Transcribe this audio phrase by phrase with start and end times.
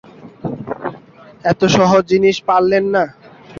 [1.43, 3.03] এত সহজ জিনিস পারলেন না।